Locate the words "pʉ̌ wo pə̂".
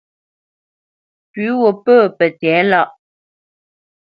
1.31-1.99